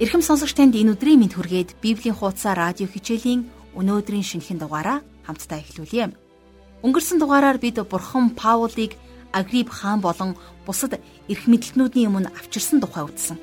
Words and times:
Ирхэм 0.00 0.24
сонсогч 0.24 0.56
танд 0.56 0.80
энэ 0.80 0.96
өдрийн 0.96 1.20
мэд 1.20 1.36
хүргээд 1.36 1.76
Библийн 1.84 2.16
хуудасаа 2.16 2.56
радио 2.56 2.88
хичээлийн 2.88 3.44
өнөөдрийн 3.76 4.24
шинэхэн 4.24 4.56
дугаараа 4.56 5.04
хамтдаа 5.28 5.60
эхлүүлье. 5.60 6.16
Өнгөрсөн 6.80 7.20
дугаараар 7.20 7.60
бид 7.60 7.84
Бурхан 7.84 8.32
Паулыг 8.32 8.96
Агрип 9.36 9.68
хаан 9.68 10.00
болон 10.00 10.40
бусад 10.64 10.96
эрх 11.28 11.44
мэдлтнүүдийн 11.44 12.08
өмнө 12.08 12.32
авчирсан 12.32 12.80
тухай 12.80 13.04
үзсэн. 13.04 13.36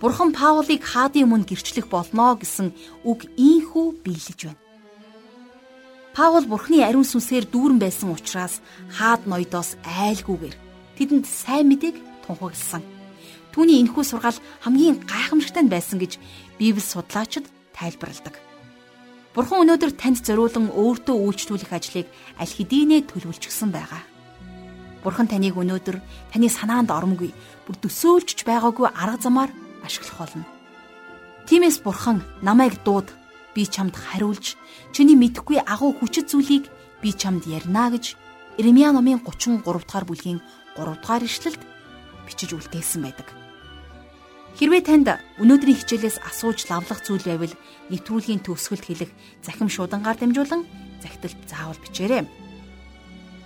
Бурхан 0.00 0.32
Паулыг 0.32 0.80
хаадын 0.80 1.28
өмнө 1.28 1.44
гэрчлэх 1.44 1.84
болно 1.92 2.32
гэсэн 2.40 2.72
үг 3.04 3.28
ийхүү 3.36 4.00
биелэж 4.00 4.40
байна. 4.48 4.60
Паул 6.16 6.48
Бурханы 6.48 6.80
ариун 6.80 7.04
сүнсээр 7.04 7.44
дүүрэн 7.52 7.76
байсан 7.76 8.08
учраас 8.08 8.64
хаад 8.88 9.28
ноёдоос 9.28 9.76
айлгүйгээр 9.84 10.56
тэдэнд 10.96 11.28
сайн 11.28 11.68
мэдээг 11.68 12.00
тунхагласан. 12.24 13.01
Түүний 13.52 13.80
энэхүү 13.84 14.04
сургаал 14.04 14.38
хамгийн 14.64 15.04
гайхамшигтай 15.04 15.68
байсан 15.68 16.00
гэж 16.00 16.16
Библи 16.58 16.80
судлаачид 16.80 17.46
тайлбарладаг. 17.76 18.40
Бурхан 19.34 19.64
өнөөдөр 19.64 19.92
танд 19.96 20.20
зориулан 20.20 20.68
өөртөө 20.72 21.16
үйлчлүүлэх 21.16 21.72
ажлыг 21.72 22.06
аль 22.36 22.52
хэдийнэ 22.52 23.08
төлөвлөжсөн 23.08 23.72
байгаа. 23.72 24.04
Бурхан 25.04 25.26
таныг 25.26 25.56
өнөөдөр 25.56 25.98
таны 26.32 26.48
санаанд 26.52 26.92
оромгүй, 26.92 27.32
бүр 27.64 27.76
төсөөлж 27.80 28.44
байгаагүй 28.44 28.86
арга 28.92 29.18
замаар 29.18 29.50
ашиглах 29.82 30.16
болно. 30.20 30.44
Тиймээс 31.48 31.82
Бурхан 31.82 32.22
намайг 32.44 32.84
дууд 32.84 33.08
би 33.54 33.66
чамд 33.66 33.96
хариулж 33.96 34.56
чиний 34.92 35.16
мэдхгүй 35.16 35.58
агуу 35.64 35.96
хүчит 35.96 36.30
зүйлийг 36.30 36.70
би 37.02 37.10
чамд 37.12 37.48
ярина 37.48 37.90
гэж 37.90 38.16
Иремья 38.58 38.92
номын 38.92 39.18
33 39.24 39.64
дугаар 39.64 40.04
бүлгийн 40.04 40.40
3 40.76 41.00
дугаар 41.00 41.24
ишлэлд 41.24 41.60
бичиж 42.26 42.54
үлдээсэн 42.54 43.02
байдаг. 43.02 43.28
Хэрвээ 44.58 44.82
танд 44.84 45.08
өнөөдрийн 45.40 45.78
хичээлээс 45.80 46.20
асууж 46.28 46.68
лавлах 46.68 47.00
зүйл 47.00 47.24
байвал 47.24 47.54
нэвтрүүлгийн 47.88 48.44
төгсгөлд 48.44 48.84
хэлэх 48.84 49.10
захим 49.40 49.72
шуудангаар 49.72 50.20
дамжуулан 50.20 50.68
захидалд 51.00 51.40
заавал 51.48 51.80
бичээрэй. 51.80 52.28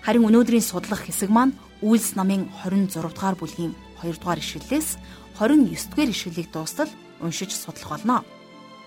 Харин 0.03 0.27
өнөөдрийн 0.27 0.67
судлах 0.67 1.07
хэсэг 1.07 1.31
маань 1.31 1.55
Үйлс 1.83 2.17
намын 2.17 2.49
26 2.65 3.13
дугаар 3.13 3.37
бүлгийн 3.39 3.77
2 4.03 4.17
дугаар 4.19 4.41
ишлэлээс 4.41 4.99
29 5.39 5.93
дугаар 5.93 6.11
ишлэлийг 6.11 6.49
дуустал 6.51 6.91
уншиж 7.21 7.53
судлах 7.53 8.01
болно. 8.01 8.25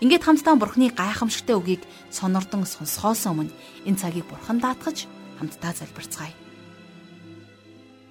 Ингээд 0.02 0.24
хамтдаа 0.24 0.56
Бурхны 0.56 0.90
гайхамшигтай 0.90 1.56
үгийг 1.60 1.84
сонордон 2.10 2.66
сонсохоос 2.66 3.28
өмнө 3.30 3.54
энэ 3.86 4.00
цагийг 4.00 4.26
Бурхан 4.32 4.58
даатгаж 4.64 5.06
хамтдаа 5.38 5.72
залбирцгаая. 5.76 6.34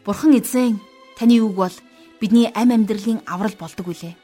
Бурхан 0.05 0.37
эзэн 0.37 0.79
таны 1.19 1.43
үг 1.43 1.55
бол 1.59 1.75
бидний 2.23 2.47
ам 2.55 2.71
амьдралын 2.71 3.27
аврал 3.27 3.57
болдог 3.59 3.91
үлээ. 3.91 4.15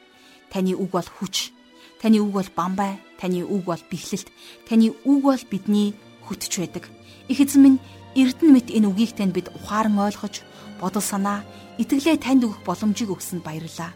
Таны 0.47 0.71
үг 0.79 0.89
бол 0.95 1.03
хүч. 1.03 1.51
Таны 1.99 2.23
үг 2.23 2.31
бол 2.31 2.49
бамбай. 2.55 2.95
Таны 3.19 3.43
үг 3.43 3.67
бол 3.67 3.83
бэхлэлт. 3.91 4.31
Таны 4.63 4.95
үг 5.03 5.21
бол 5.23 5.43
бидний 5.51 5.91
хөтж 6.23 6.55
байдаг. 6.55 6.87
Их 7.27 7.41
эзэн 7.43 7.61
минь 7.61 7.79
Эрдэнэ 8.15 8.51
мэт 8.55 8.67
энэ 8.71 8.87
үгийг 8.87 9.11
танд 9.19 9.35
бид 9.35 9.51
ухаан 9.51 9.99
ойлгож, 9.99 10.39
бодол 10.79 11.03
санаа, 11.03 11.43
итгэлээ 11.75 12.15
танд 12.15 12.47
өгөх 12.47 12.63
боломжийг 12.63 13.11
өгсөнд 13.11 13.43
баярлалаа. 13.43 13.91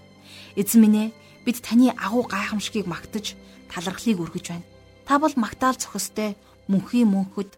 Эзэн 0.59 0.83
минь 0.83 0.99
ээ, 1.07 1.15
бид 1.47 1.63
таны 1.63 1.95
агуу 1.95 2.27
гайхамшигыг 2.27 2.83
магтаж, 2.83 3.39
талархлыг 3.71 4.19
өргөж 4.19 4.45
байна. 4.51 4.67
Та 5.07 5.23
бол 5.23 5.31
магтаал 5.39 5.79
цохистой, 5.79 6.35
мөнхийн 6.67 7.07
мөнхөд, 7.07 7.55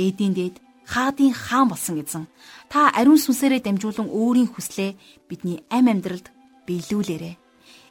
дээдийн 0.00 0.32
дээд, 0.32 0.56
хаадын 0.88 1.32
хаан 1.36 1.68
болсон 1.68 2.00
эзэн. 2.00 2.24
Та 2.72 2.88
ариун 2.96 3.20
сүнсээрээ 3.20 3.60
дамжуулан 3.60 4.08
өөрийн 4.08 4.48
хүслээ 4.48 4.96
бидний 5.28 5.60
ам 5.68 5.92
амьдралд 5.92 6.32
биелүүлээрэ. 6.64 7.36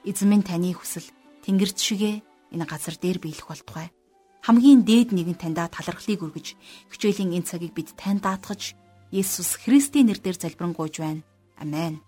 Эзэн 0.09 0.28
минь 0.30 0.41
таны 0.41 0.74
хүсэл 0.74 1.06
тэнгэрч 1.46 1.78
шигээ 1.78 2.16
энэ 2.57 2.66
газар 2.66 2.97
дээр 2.97 3.22
биелэх 3.22 3.53
болтугай. 3.53 3.94
Хамгийн 4.41 4.81
дээд 4.81 5.13
нэгэн 5.13 5.38
таньда 5.38 5.69
талархлыг 5.69 6.25
өргөж, 6.25 6.57
хичээлийн 6.90 7.38
энэ 7.38 7.46
цагийг 7.46 7.74
бид 7.78 7.94
танд 7.94 8.25
даатгаж, 8.25 8.74
Есүс 9.12 9.62
Христийн 9.62 10.09
нэрээр 10.09 10.38
залбирanгуйж 10.40 10.96
байна. 11.00 11.22
Амен. 11.62 12.02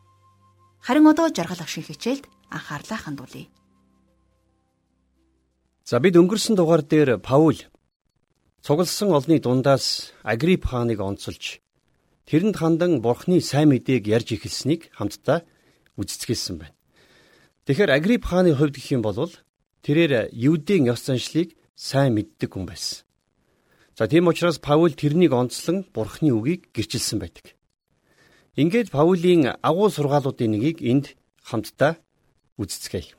Харин 0.81 1.07
одоо 1.07 1.29
жаргал 1.29 1.61
ах 1.61 1.69
шиг 1.69 1.85
хичээлд 1.87 2.25
анхаарлаа 2.49 2.99
хандуулъя. 2.99 3.47
За 5.85 5.99
бид 5.99 6.15
өнгөрсөн 6.15 6.55
дугаар 6.55 6.83
дээр 6.83 7.19
Паул 7.19 7.57
Цугласан 8.61 9.09
олны 9.15 9.39
дундаас 9.39 10.11
Агрип 10.23 10.67
хааныг 10.67 10.99
онцолж 10.99 11.63
тэрэнд 12.27 12.55
хандан 12.59 12.99
бурхны 12.99 13.39
сайн 13.41 13.71
мэдээг 13.71 14.03
ярьж 14.07 14.35
эхэлснийг 14.35 14.91
хамтдаа 14.91 15.47
үздэсгэлсэн 15.95 16.55
байна. 16.59 16.75
Тэгэхээр 17.65 17.91
Агрип 17.95 18.23
хааны 18.27 18.51
хувьд 18.53 18.75
гэх 18.75 18.91
юм 18.91 19.01
бол 19.01 19.31
тэрээр 19.81 20.35
Юудын 20.35 20.91
ёс 20.91 21.01
заншлыг 21.07 21.55
сайн 21.75 22.13
мэддэг 22.19 22.51
хүн 22.51 22.67
байсан. 22.67 23.07
За 23.95 24.07
тийм 24.07 24.27
учраас 24.27 24.59
Паул 24.59 24.91
тэрнийг 24.91 25.31
онцлон 25.31 25.87
бурхны 25.95 26.35
үгийг 26.35 26.71
гэрчилсэн 26.75 27.19
байдаг. 27.19 27.55
Ингээд 28.59 28.91
Паулийн 28.91 29.55
агуу 29.63 29.87
сургаалуудын 29.87 30.51
нэгийг 30.51 30.83
энд 30.83 31.15
хамтдаа 31.47 31.95
үздэцгээе. 32.59 33.15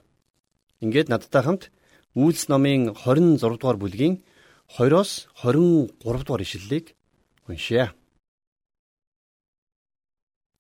Ингээд 0.85 1.09
надтай 1.09 1.43
хамт 1.45 1.73
Үйлс 2.17 2.49
номын 2.53 2.93
26 2.93 3.41
дугаар 3.41 3.79
бүлгийн 3.81 4.21
20-оос 4.79 5.27
23 5.43 6.25
дугаар 6.25 6.43
ишлэлийг 6.43 6.95
уншъя. 7.49 7.93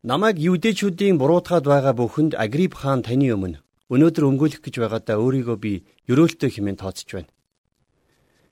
Намайг 0.03 0.37
юудэчүүдийн 0.50 1.15
буруутгаад 1.19 1.65
байгаа 1.71 1.94
бүхэнд 1.94 2.32
Агрип 2.34 2.75
хаан 2.75 3.06
таны 3.06 3.31
өмнө 3.31 3.62
өнөөдөр 3.93 4.25
өнгөлөх 4.26 4.62
гэж 4.66 4.75
байгаадаа 4.82 5.16
өөрийгөө 5.22 5.56
би 5.62 5.72
ерөөлтөө 6.10 6.50
хэмээн 6.50 6.81
тооцож 6.82 7.09
байна. 7.15 7.31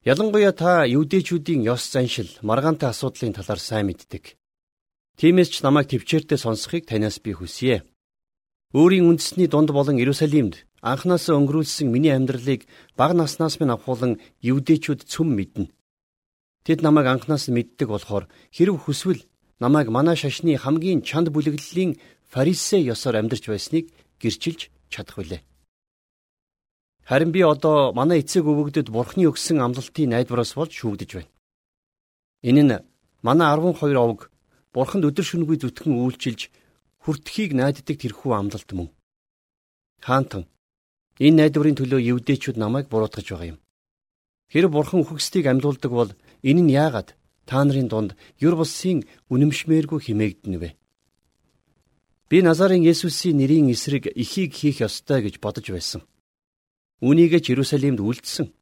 Ялангуяа 0.07 0.55
та 0.55 0.87
юудэчүүдийн 0.87 1.67
ёс 1.67 1.83
заншил, 1.91 2.31
маргаантай 2.47 2.91
асуудлын 2.95 3.35
талаар 3.35 3.59
сайн 3.59 3.91
мэддэг. 3.91 4.39
Тиймээс 5.19 5.51
ч 5.51 5.57
намайг 5.67 5.91
төвчээртэй 5.91 6.39
сонсохыг 6.39 6.87
танаас 6.87 7.19
би 7.19 7.35
хүсье. 7.35 7.83
Өөрийн 8.79 9.11
үндэсний 9.11 9.51
дунд 9.51 9.75
болон 9.75 9.99
Иерусалимд 9.99 10.68
Анхнаасаа 10.81 11.35
өнгөрүүлсэн 11.43 11.91
миний 11.91 12.15
амьдралыг 12.15 12.67
бага 12.95 13.15
наснаас 13.15 13.59
минь 13.59 13.75
авахулан 13.75 14.23
евдээчүүд 14.43 15.01
цөм 15.11 15.35
мэднэ. 15.35 15.67
Тэд 16.63 16.87
намайг 16.87 17.07
анхнаас 17.11 17.51
нь 17.51 17.57
мэддэг 17.59 17.89
болохоор 17.91 18.31
хэрв 18.55 18.77
хүсвэл 18.87 19.27
намайг 19.59 19.91
манай 19.91 20.15
шашны 20.15 20.55
хамгийн 20.55 21.03
чанд 21.03 21.35
бүлэглэлийн 21.35 21.99
фарисей 22.31 22.83
ёсоор 22.95 23.19
амьдарч 23.19 23.45
байсныг 23.51 23.91
гэрчилж 24.23 24.71
чадах 24.93 25.19
билээ. 25.19 25.43
Харин 27.09 27.33
би 27.33 27.41
одоо 27.43 27.91
манай 27.93 28.21
эцэг 28.23 28.45
өвөгдөд 28.47 28.93
бурхны 28.95 29.27
өгсөн 29.27 29.59
амлалтын 29.59 30.13
найдвараас 30.15 30.55
болж 30.55 30.73
шүүгдэж 30.79 31.11
байна. 31.17 31.33
Энэ 32.49 32.63
нь 32.63 32.75
манай 33.27 33.49
12 33.51 33.99
овг 33.99 34.31
бурханд 34.71 35.09
өдөр 35.09 35.27
шөнөгүй 35.27 35.59
зүтгэн 35.59 35.99
үйлчилж 36.05 36.41
хүртхийг 37.03 37.51
найддаг 37.57 37.97
тэрхүү 37.99 38.31
амлалт 38.37 38.71
мөн. 38.77 38.89
Хаантан 40.05 40.45
Энэ 41.19 41.37
найдварын 41.51 41.79
төлөө 41.79 42.01
евдээчүүд 42.13 42.57
намайг 42.63 42.87
буруутгаж 42.89 43.27
байгаа 43.27 43.51
юм. 43.53 43.59
Хэрэг 44.53 44.71
бурхан 44.73 45.03
үхэгсдийг 45.03 45.47
амьлуулдаг 45.51 45.93
бол 45.93 46.11
энэ 46.47 46.63
нь 46.63 46.75
яагаад 46.75 47.19
та 47.49 47.65
нарын 47.65 47.89
дунд 47.91 48.11
юр 48.39 48.55
булсын 48.57 49.03
үнэмшмээргүй 49.33 50.01
химээгдэнэ 50.07 50.59
вэ? 50.63 50.71
Би 52.29 52.39
Назарын 52.45 52.85
Есүсийн 52.85 53.41
нэрийн 53.41 53.73
эсрэг 53.73 54.13
ихийг 54.13 54.53
хийх 54.53 54.85
ёстой 54.85 55.25
гэж 55.25 55.41
бодож 55.41 55.67
байсан. 55.73 56.05
Үүнийг 57.01 57.41
ч 57.41 57.51
Иерусалимд 57.51 58.05
үлдсэн. 58.05 58.53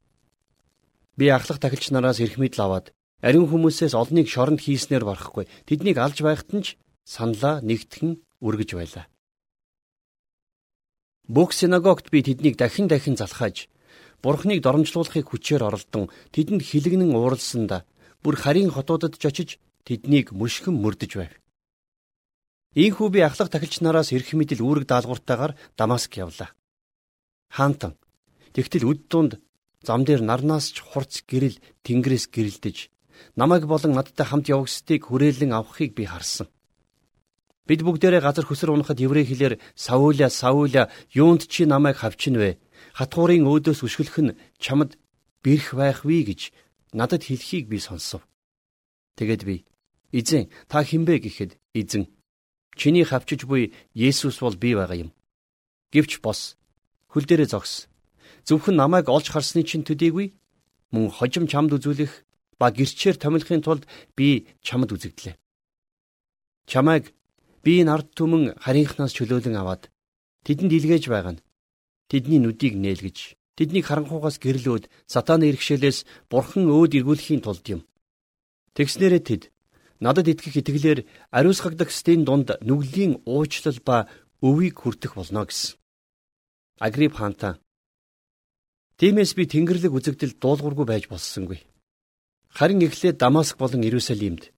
Би 1.19 1.25
ахлах 1.29 1.59
тахилч 1.59 1.91
нараас 1.91 2.23
эрх 2.23 2.39
мэдл 2.39 2.63
аваад 2.63 2.95
ариун 3.21 3.49
хүмүүсээс 3.51 3.93
олныг 3.97 4.31
шоронд 4.31 4.63
хийснээр 4.63 5.03
барахгүй 5.03 5.45
тэднийг 5.67 5.97
алж 5.99 6.21
байхад 6.23 6.49
нь 6.55 6.63
ч 6.63 6.67
саналаа 7.03 7.59
нэгтгэн 7.65 8.23
үргэж 8.39 8.69
байлаа. 8.77 9.05
Бүх 11.27 11.51
синагогт 11.51 12.07
би 12.09 12.23
тэднийг 12.23 12.55
дахин 12.55 12.87
дахин 12.87 13.19
залхааж 13.19 13.67
Бурхныг 14.23 14.63
доромжлуулахыг 14.63 15.27
хүчээр 15.27 15.61
оролдон 15.67 16.07
тэдэнд 16.31 16.63
хилэгнэн 16.63 17.11
ууралсандаа 17.11 17.83
бүр 18.23 18.35
харийн 18.39 18.71
хотуудад 18.71 19.19
ч 19.19 19.23
очиж 19.27 19.49
тэднийг 19.83 20.31
мөшгөн 20.31 20.75
мөрдөж 20.79 21.11
байв. 21.19 21.33
Ийхүү 22.79 23.07
би 23.11 23.19
ахлах 23.27 23.51
тахилч 23.51 23.83
нараас 23.83 24.15
эрх 24.15 24.31
мэдэл 24.33 24.63
үүрэг 24.63 24.85
даалгавартаагаар 24.87 25.53
Дамаск 25.75 26.15
явлаа. 26.15 26.55
Хаантан 27.51 27.99
тэгтэл 28.55 28.87
үд 28.87 29.01
дунд 29.11 29.31
зам 29.83 30.07
дээр 30.07 30.23
нарнаас 30.23 30.71
ч 30.75 30.79
хурц 30.79 31.27
гэрэл 31.27 31.59
тэнгэрээс 31.85 32.31
гэрэлдэж 32.31 32.77
намайг 33.35 33.67
болон 33.67 33.93
надтай 33.93 34.25
хамт 34.25 34.47
явагсдыг 34.47 35.05
хүрээлэн 35.05 35.51
авахыг 35.53 35.91
би 35.93 36.05
харсан. 36.07 36.47
Бид 37.67 37.83
бүгдээрээ 37.83 38.23
газар 38.23 38.47
хөсөр 38.47 38.71
унахад 38.71 39.03
еврей 39.03 39.27
хэлээр 39.27 39.59
Сауля 39.75 40.31
Сауля 40.31 40.87
юунд 41.11 41.51
чи 41.51 41.67
намайг 41.67 41.99
хавчин 41.99 42.39
вэ? 42.39 42.55
Хатгуурын 42.95 43.43
өөдөөс 43.43 43.83
өшгөлөх 43.83 44.17
нь 44.23 44.37
чамд 44.55 44.95
бэрх 45.43 45.75
байх 45.75 46.07
вэ 46.07 46.31
гэж 46.31 46.55
надад 46.95 47.27
хэлхийг 47.27 47.67
би 47.67 47.83
сонсов. 47.83 48.23
Тэгэд 49.19 49.43
би 49.43 49.55
эзэн 50.15 50.47
та 50.71 50.79
хинбэ 50.87 51.19
гэхэд 51.19 51.59
эзэн 51.75 52.07
чиний 52.79 53.03
хавчиж 53.03 53.43
буй 53.43 53.75
Есүс 53.91 54.39
бол 54.39 54.55
би 54.55 54.71
байгаа 54.71 55.03
юм. 55.03 55.11
Гэвч 55.91 56.23
бос 56.23 56.55
хөл 57.11 57.27
дээрээ 57.27 57.51
зогс. 57.51 57.91
Зөвхөн 58.47 58.79
намайг 58.79 59.11
олж 59.11 59.27
харсны 59.27 59.67
чинь 59.67 59.83
төдийгүй 59.83 60.31
мөн 60.95 61.11
хожим 61.11 61.51
чамд 61.51 61.75
үзүүлэх 61.75 62.23
ба 62.55 62.71
гэрчээр 62.71 63.19
томилохын 63.19 63.59
тулд 63.59 63.83
би 64.15 64.47
чамд 64.63 64.95
үзэгдлээ. 64.95 65.35
Чамайг 66.67 67.11
би 67.67 67.83
энэ 67.83 67.91
ард 67.91 68.15
түмэн 68.15 68.55
харийнхнаас 68.63 69.11
чөлөөлөн 69.11 69.59
аваад 69.59 69.91
тэдэнд 70.47 70.71
илгээж 70.71 71.11
байгаа 71.11 71.35
нь 71.35 71.43
тэдний 72.07 72.39
нүдийг 72.39 72.79
нээлгэж 72.79 73.35
тэднийг 73.59 73.85
харанхуугаас 73.91 74.39
гэрлөөд 74.39 74.87
сатааны 75.11 75.51
иргэшээлээс 75.51 76.31
бурхан 76.31 76.71
өөд 76.71 76.95
эргүүлэхийн 76.95 77.43
тулд 77.43 77.65
юм. 77.67 77.81
Тэгснээрээ 78.71 79.23
тэд 79.27 79.43
надад 79.99 80.31
итгэх 80.31 80.63
итгэлээр 80.63 80.99
ариусгагдах 81.35 81.91
стен 81.91 82.23
дунд 82.23 82.55
нүглийн 82.63 83.19
уучлал 83.27 83.79
ба 83.83 84.07
өвийг 84.39 84.79
хүртэх 84.79 85.19
болно 85.19 85.43
гэсэн. 85.43 85.75
Агрип 86.79 87.19
хаантаа 87.19 87.59
Тиймээс 88.95 89.35
би 89.35 89.43
Тэнгэрлэг 89.43 89.91
үзэгдэл 89.91 90.39
дуулуургүй 90.39 90.85
байж 90.87 91.03
болсонгүй. 91.11 91.59
Харин 92.47 92.79
эхлээд 92.87 93.19
Дамаск 93.19 93.59
болон 93.59 93.83
Иерусалимд 93.83 94.55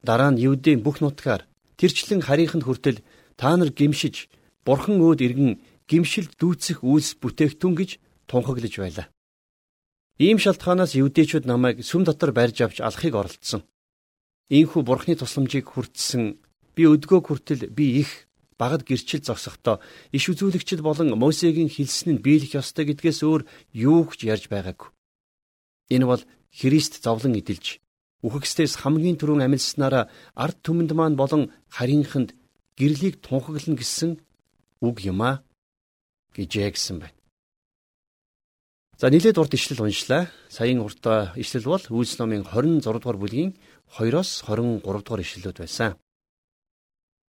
дараа 0.00 0.32
нь 0.32 0.40
Юудын 0.40 0.80
бүх 0.80 1.04
нутгаар 1.04 1.44
тэрчлэн 1.76 2.20
харийнханд 2.24 2.64
хүртэл 2.64 3.04
та 3.36 3.56
нар 3.56 3.70
гимшиж 3.70 4.28
Бурхан 4.66 4.98
өөд 4.98 5.20
иргэн 5.22 5.52
гимшилд 5.86 6.34
дүүцэх 6.40 6.82
үйлс 6.82 7.14
бүтээгтүн 7.22 7.72
гэж 7.78 7.90
тунхаглаж 8.26 8.74
байлаа. 8.82 9.06
Ийм 10.18 10.40
шалтгаанаас 10.42 10.98
Юудэчүүд 10.98 11.44
намайг 11.46 11.84
сүм 11.84 12.02
дотор 12.02 12.32
барьж 12.34 12.58
авч 12.64 12.80
алахыг 12.82 13.14
оролдсон. 13.14 13.62
Ийхүү 14.50 14.82
Бурханы 14.82 15.14
тусламжийг 15.20 15.70
хүртсэн 15.70 16.40
би 16.74 16.82
өдгөө 16.88 17.20
хүртэл 17.22 17.70
би 17.70 18.02
их 18.02 18.26
багад 18.58 18.82
гэрчил 18.88 19.20
зогсохдоо 19.20 19.78
иш 20.16 20.24
үзүүлэгчд 20.32 20.80
болон 20.80 21.12
Мосегийн 21.14 21.68
хэлсэн 21.68 22.16
нь 22.16 22.24
биелэх 22.24 22.56
ёстой 22.58 22.88
гэдгээс 22.88 23.20
өөр 23.22 23.42
юу 23.76 24.08
ч 24.16 24.24
ярьж 24.24 24.48
байгаагүй. 24.48 24.88
Энэ 25.92 26.06
бол 26.08 26.22
Христ 26.50 27.04
зовлон 27.04 27.36
эдэлж 27.36 27.84
үхэгсдээс 28.24 28.80
хамгийн 28.80 29.20
түрүүн 29.20 29.44
амилснараа 29.44 30.08
ард 30.32 30.58
түмэнд 30.64 30.92
маань 30.96 31.16
болон 31.20 31.52
харийнханд 31.68 32.32
гэрлийг 32.78 33.20
тунхаглана 33.20 33.76
гэсэн 33.76 34.10
үг 34.80 34.96
юм 35.04 35.20
а 35.20 35.44
гэжээ 36.36 36.70
гэсэн 36.72 36.96
байна. 37.00 37.16
За 38.96 39.12
нилээд 39.12 39.36
урд 39.36 39.52
ишлэл 39.52 39.84
уншлаа. 39.84 40.32
Саяын 40.48 40.80
урд 40.80 41.04
ишлэл 41.36 41.68
бол 41.68 41.84
Үйлс 41.84 42.16
номын 42.16 42.48
26 42.48 42.80
дугаар 42.80 43.20
бүлгийн 43.20 43.52
2-оос 43.92 44.48
23 44.48 44.80
дугаар 44.80 45.20
ишлэлүүд 45.20 45.58
байсан. 45.60 46.00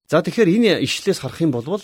За 0.06 0.22
тэгэхээр 0.22 0.54
энэ 0.54 0.72
ишлээс 0.86 1.18
харах 1.22 1.42
юм 1.42 1.50
бол 1.50 1.82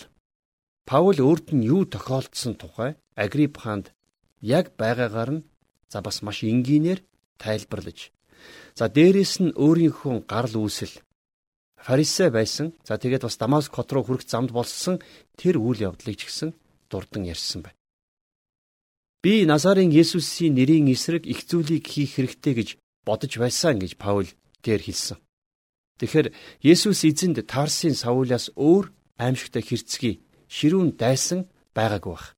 Паул 0.87 1.15
өөрт 1.15 1.55
нь 1.55 1.67
юу 1.67 1.83
тохиолдсон 1.87 2.55
тухай 2.59 2.95
Агрип 3.15 3.55
хаанд 3.59 3.95
яг 4.39 4.75
байгаагаар 4.75 5.31
нь 5.35 5.45
за 5.91 6.03
бас 6.03 6.19
маш 6.23 6.43
энгийнээр 6.43 6.99
тайлбарлаж 7.39 8.11
за 8.75 8.85
дээрэс 8.89 9.33
нь 9.43 9.55
өөрийнхөө 9.55 10.25
гарал 10.27 10.55
үүсэл 10.63 10.93
фарисей 11.83 12.29
байсан 12.31 12.73
за 12.87 12.97
тэгээд 12.97 13.27
бас 13.27 13.37
Дамаск 13.37 13.71
хот 13.75 13.91
руу 13.91 14.03
хүрэх 14.03 14.23
замд 14.27 14.51
болсон 14.55 15.03
тэр 15.35 15.59
үйл 15.59 15.91
явдлыг 15.91 16.15
ч 16.15 16.27
гэсэн 16.27 16.49
дурдан 16.89 17.23
ярьсан 17.27 17.61
байна. 17.65 17.79
Би 19.23 19.45
Назарын 19.45 19.91
Есүсийн 19.91 20.55
нэрийн 20.55 20.91
эсрэг 20.91 21.23
их 21.27 21.47
зүйлийг 21.47 21.87
хийх 21.87 22.15
хэрэгтэй 22.15 22.53
гэж 22.55 22.69
бодож 23.07 23.33
байсан 23.39 23.79
гэж 23.79 23.95
Паул 23.95 24.27
дээр 24.63 24.81
хэлсэн. 24.83 25.17
Тэгэхээр 25.99 26.27
Есүс 26.59 26.99
эзэнд 27.07 27.47
Тарсын 27.47 27.95
Саулаас 27.95 28.51
өөр 28.55 28.91
аимшигтай 29.19 29.63
хэрцгий 29.63 30.23
ширүүн 30.51 30.99
дайсан 30.99 31.47
байгаагүй 31.75 32.13
баг. 32.15 32.35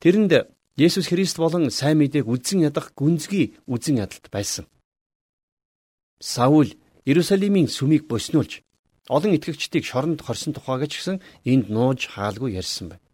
Тэрэнд 0.00 0.32
Есүс 0.76 1.08
Христ 1.08 1.36
болон 1.40 1.72
сайн 1.72 1.98
мэдээг 2.00 2.28
үзэн 2.28 2.68
ядах 2.68 2.92
гүнзгий 2.92 3.56
үзэн 3.64 4.00
ядалт 4.04 4.28
байсан. 4.28 4.64
Саул 6.20 6.72
Иерусалимийн 7.04 7.68
сүмийг 7.68 8.08
боснуулж 8.08 8.62
олон 9.08 9.36
итгэгчдийг 9.36 9.84
шоронд 9.84 10.24
хорсон 10.24 10.56
тухайг 10.56 10.88
ч 10.88 10.98
гэсэн 10.98 11.16
энд 11.44 11.68
нууж 11.68 12.08
хаалгүй 12.08 12.56
ярьсан 12.56 12.88
байна. 12.88 13.04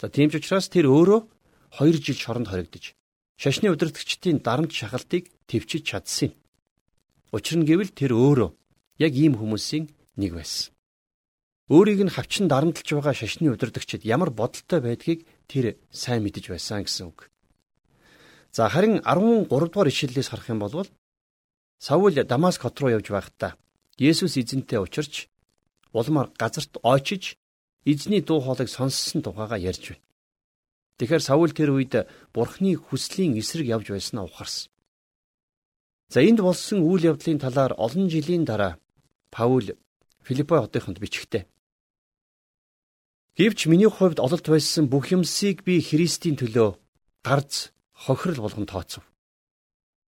За 0.00 0.10
тийм 0.10 0.28
ч 0.30 0.42
учраас 0.42 0.66
тэр 0.68 0.90
өөрөө 0.90 1.20
2 1.78 2.02
жил 2.02 2.18
шоронд 2.18 2.50
хоригдож 2.50 2.98
шашны 3.38 3.70
удирдгчдийн 3.70 4.42
дарамт 4.42 4.72
шахалтыг 4.74 5.30
төвчиж 5.46 5.82
чадсан 5.86 6.34
юм. 6.34 6.34
Учир 7.32 7.56
нь 7.62 7.68
гэвэл 7.68 7.94
тэр 7.94 8.12
өөрөө 8.18 8.50
яг 8.98 9.12
ийм 9.14 9.38
хүмүүсийн 9.38 9.94
нэг 10.18 10.34
байсан. 10.34 10.74
Өөрийг 11.70 12.02
нь 12.04 12.10
хавчин 12.10 12.48
дарамтлж 12.50 12.88
байгаа 12.90 13.14
шашны 13.14 13.54
удирдагчид 13.54 14.02
ямар 14.02 14.34
бодолтой 14.34 14.80
байдгийг 14.82 15.28
тэр 15.46 15.78
сайн 15.94 16.26
мэдэж 16.26 16.50
байсан 16.50 16.82
гэсэн 16.82 17.06
үг. 17.12 17.30
За 18.50 18.66
харин 18.72 19.04
13 19.04 19.46
дугаар 19.46 19.88
ишлэлээс 19.92 20.32
харах 20.32 20.48
юм 20.48 20.58
бол 20.58 20.88
Саул 21.78 22.12
Дамаск 22.12 22.62
хот 22.62 22.80
руу 22.80 22.90
явж 22.90 23.10
байхдаа 23.10 23.54
Есүс 23.98 24.36
эзэнтэй 24.38 24.78
учирч 24.78 25.28
улмаар 25.92 26.30
газарт 26.38 26.78
ойчиж 26.82 27.38
эзний 27.84 28.20
дуу 28.20 28.40
хоолойг 28.40 28.68
сонссон 28.68 29.22
тухайга 29.22 29.56
ярьж 29.56 29.94
байна. 29.94 30.04
Тэгэхээр 30.98 31.22
Саул 31.22 31.50
тэр 31.54 31.70
үед 31.70 31.94
Бурхны 32.34 32.74
хүслийн 32.74 33.38
эсрэг 33.38 33.66
явж 33.66 33.90
байснаа 33.90 34.26
ухаарсан. 34.26 34.70
За 36.10 36.20
энд 36.22 36.40
болсон 36.42 36.82
үйл 36.82 37.14
явдлын 37.14 37.38
талаар 37.38 37.72
олон 37.78 38.10
жилийн 38.10 38.44
дараа 38.44 38.78
Паул 39.30 39.76
Филиппой 40.26 40.58
хотынд 40.60 40.98
бичгтээ. 40.98 41.46
Гэвч 43.38 43.70
миний 43.70 43.86
хувьд 43.86 44.18
ололт 44.18 44.46
байсан 44.50 44.90
бүх 44.90 45.14
юмсыг 45.14 45.62
би 45.62 45.78
Христийн 45.78 46.34
төлөө 46.34 46.74
гарц 47.22 47.70
хохирол 47.92 48.42
болгон 48.42 48.66
тооцов. 48.66 49.04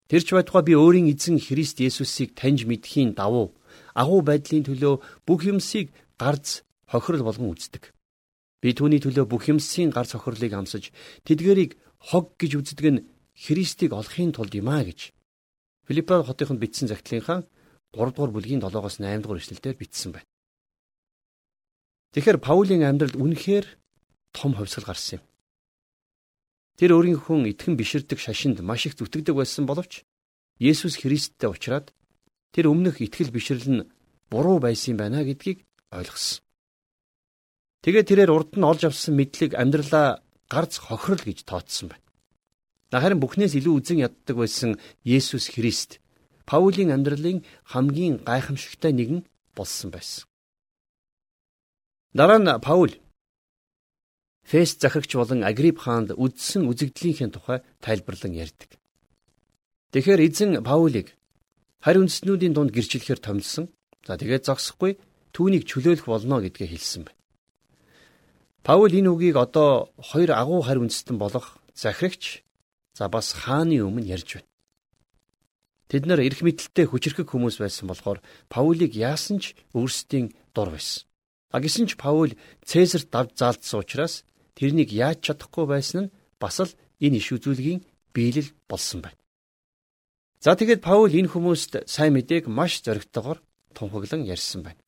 Тэрч 0.08 0.36
байтугай 0.36 0.62
би 0.68 0.74
өөрийн 0.76 1.08
эзэн 1.08 1.40
Христ 1.40 1.80
Есүсийг 1.80 2.36
таньж 2.36 2.68
мэдхийн 2.68 3.16
давуу 3.16 3.56
агуу 3.96 4.20
байдлын 4.20 4.64
төлөө 4.68 5.24
бүх 5.24 5.40
юмсыг 5.48 5.88
гарц 6.20 6.60
хохирол 6.84 7.24
болгон 7.24 7.56
үздэг. 7.56 7.94
Би 8.60 8.76
түүний 8.76 9.00
төлөө 9.00 9.24
бүх 9.24 9.48
юмсийн 9.48 9.88
гарц 9.88 10.12
хохирлыг 10.12 10.52
амсаж 10.52 10.92
тэдгэрийг 11.24 11.80
хог 11.98 12.36
гэж 12.36 12.52
үздэг 12.60 12.86
нь 12.92 13.04
Христийг 13.32 13.96
олохын 13.96 14.36
тулд 14.36 14.52
юм 14.54 14.68
а 14.68 14.84
гэж 14.84 15.16
Филиппо 15.88 16.22
хотынд 16.24 16.60
бичсэн 16.60 16.88
загтлынхаа 16.88 17.44
3 17.92 18.12
дугаар 18.12 18.32
бүлгийн 18.32 18.60
7-оос 18.60 19.00
8 19.00 19.24
дугаар 19.24 19.40
эшлэлдээр 19.40 19.76
бичсэн 19.80 20.12
байна. 20.12 20.28
Тэгэхээр 22.12 22.38
Паулийн 22.38 22.84
амьдралд 22.84 23.16
үнэхээр 23.16 23.66
том 24.32 24.54
ховсгал 24.54 24.88
гарсан 24.88 25.18
юм. 25.18 25.24
Тэр 26.74 26.90
өөрийнхөө 26.98 27.54
итгэн 27.54 27.78
биширдэг 27.78 28.18
шашинд 28.18 28.58
маш 28.60 28.86
их 28.90 28.98
зүтгэдэг 28.98 29.34
байсан 29.38 29.66
боловч 29.66 30.02
Есүс 30.58 30.98
Христтэй 31.02 31.50
уулзраад 31.50 31.94
тэр 32.54 32.70
өмнөх 32.70 32.98
итгэл 32.98 33.30
бишрэл 33.30 33.70
нь 33.70 33.86
буруу 34.30 34.58
байсан 34.58 34.98
байна 34.98 35.22
гэдгийг 35.22 35.62
ойлгосон. 35.94 36.42
Тэгээд 37.82 38.08
тэрээр 38.10 38.30
урд 38.34 38.50
нь 38.58 38.66
олж 38.66 38.82
авсан 38.86 39.14
мэдлэг 39.14 39.54
амьдралаа 39.54 40.22
гарц 40.50 40.82
хохирол 40.82 41.22
гэж 41.22 41.46
тооцсон 41.46 41.94
байна. 41.94 42.02
Харин 42.94 43.22
бүхнээс 43.22 43.58
илүү 43.58 43.74
үзен 43.78 44.02
яддаг 44.02 44.34
байсан 44.38 44.78
Есүс 45.02 45.50
Христ 45.54 45.98
Паулийн 46.46 46.94
амьдралын 46.94 47.42
хамгийн 47.72 48.22
гайхамшигтай 48.22 48.92
нэгэн 48.94 49.26
болсон 49.56 49.90
байсан. 49.90 50.26
Дараа 52.14 52.38
нь 52.38 52.50
Паул 52.62 52.92
Фест 54.44 54.80
захирагч 54.80 55.16
болон 55.16 55.40
Агрип 55.44 55.80
хаанд 55.80 56.12
үдсэн 56.12 56.68
үзэгдлийнхээ 56.68 57.32
тухай 57.32 57.58
тайлбарлан 57.80 58.36
ярьдаг. 58.36 58.76
Тэгэхээр 59.92 60.20
эзэн 60.20 60.50
Паулийг 60.60 61.16
харь 61.80 62.00
үндэстнүүдийн 62.00 62.52
дунд 62.52 62.70
гэрчлэхээр 62.76 63.20
томилсон. 63.24 63.72
За 64.04 64.20
тэгээд 64.20 64.44
зогсохгүй 64.44 65.00
түүнийг 65.32 65.64
чөлөөлөх 65.64 66.04
болно 66.04 66.44
гэдгээ 66.44 66.68
хэлсэн 66.76 67.08
байна. 67.08 67.20
Паул 68.64 68.92
энэ 68.92 69.08
үгийг 69.12 69.36
одоо 69.40 69.92
хоёр 69.96 70.36
агуу 70.36 70.60
харь 70.60 70.80
үндэстэн 70.80 71.16
болох 71.16 71.56
захирагч 71.72 72.44
за 72.92 73.08
бас 73.08 73.32
хааны 73.32 73.80
өмнө 73.80 74.08
ярьж 74.08 74.40
байна. 74.40 74.50
Тэд 75.88 76.04
нар 76.08 76.20
эрх 76.20 76.40
мэдэлтэй 76.40 76.88
хүчрхэг 76.88 77.28
хүмүүс 77.28 77.60
байсан 77.60 77.88
болохоор 77.88 78.24
Паулийг 78.48 78.96
яасан 78.96 79.40
ч 79.40 79.52
өөрсдийн 79.76 80.32
дур 80.56 80.72
байсан. 80.72 81.04
А 81.52 81.60
гисэн 81.60 81.86
ч 81.88 81.96
Паул 82.00 82.32
Цэсарт 82.64 83.12
давж 83.12 83.36
заалтсан 83.36 83.80
учраас 83.84 84.24
тэрнийг 84.58 84.90
яаж 84.90 85.18
чадахгүй 85.26 85.66
байсан 85.66 85.98
нь 86.08 86.12
бас 86.42 86.56
л 86.62 86.72
энэ 87.04 87.18
иш 87.20 87.28
үзүүлгийн 87.34 87.84
биелэл 88.14 88.50
болсон 88.70 89.02
байна. 89.02 89.18
За 90.44 90.54
тэгээд 90.54 90.84
Паул 90.84 91.12
энэ 91.12 91.32
хүмүүст 91.32 91.88
сайн 91.88 92.14
мэдээг 92.14 92.46
маш 92.48 92.82
зоригтойгоор 92.84 93.38
тунхаглан 93.74 94.22
ярьсан 94.24 94.62
байна. 94.62 94.80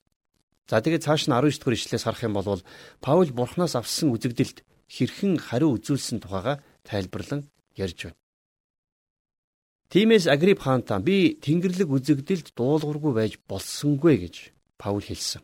За 0.70 0.82
тэгээд 0.82 1.06
цааш 1.06 1.26
нь 1.26 1.35
19 1.35 1.58
дугаар 1.58 1.76
ишлээс 1.78 2.04
харах 2.04 2.23
юм 2.26 2.35
бол 2.37 2.62
Паул 3.00 3.30
бурхнаас 3.32 3.75
авсан 3.75 4.12
үзэгдэлд 4.14 4.62
хэрхэн 4.90 5.38
хариу 5.38 5.78
үзүүлсэн 5.78 6.18
тухайга 6.23 6.62
тайлбарлан 6.87 7.49
ярьж 7.75 8.11
байна. 8.11 8.18
Тимээс 9.90 10.26
Агрип 10.26 10.61
хаантаа 10.66 10.99
би 10.99 11.38
Тэнгэрлэг 11.38 11.87
үзэгдэлд 11.87 12.58
дуулуургүй 12.58 13.12
байж 13.14 13.32
болсонгүй 13.46 14.14
гэж 14.26 14.35
Паул 14.76 15.02
хэлсэн. 15.02 15.42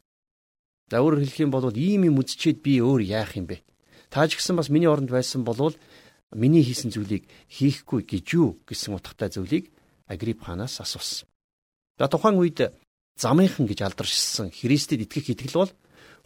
За 0.91 0.99
өөрөөр 0.99 1.23
хэлэх 1.23 1.41
юм 1.47 1.51
бол 1.55 1.71
ийм 1.73 2.11
юм 2.11 2.19
үзчихэд 2.19 2.59
би 2.61 2.83
өөр 2.83 3.07
яах 3.07 3.39
юм 3.39 3.47
бэ? 3.47 3.63
Та 4.13 4.29
ч 4.29 4.37
гэсэн 4.37 4.61
бас 4.61 4.69
миний 4.69 4.93
оронд 4.93 5.09
байсан 5.09 5.41
болвол 5.41 5.73
миний 6.37 6.61
хийсэн 6.61 6.93
зүйлийг 6.93 7.25
хийхгүй 7.49 8.05
гэж 8.05 8.27
юу 8.37 8.61
гэсэн 8.69 8.93
утгатай 8.93 9.33
зүйлийг 9.33 9.73
Агрип 10.05 10.45
ханаас 10.45 10.85
асуусан. 10.85 11.25
За 11.97 12.13
тухайн 12.13 12.37
үед 12.37 12.77
замынхан 13.17 13.65
гэж 13.65 13.81
алдаршсан 13.89 14.53
Христэд 14.53 15.09
итгэх 15.09 15.33
итгэл 15.33 15.57
бол 15.65 15.73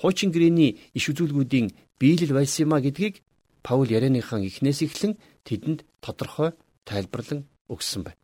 хуучин 0.02 0.34
гэрээний 0.34 0.82
иш 0.98 1.04
үзүүлгүүдийн 1.14 1.70
биелэл 2.02 2.34
байсан 2.34 2.66
юма 2.66 2.82
гэдгийг 2.82 3.22
Паул 3.62 3.86
ярианыхан 3.86 4.42
эхнээс 4.42 4.82
эхлэн 4.82 5.14
тэдэнд 5.46 5.86
тодорхой 6.02 6.58
тайлбарлан 6.82 7.46
өгсөн 7.70 8.02
байна. 8.06 8.18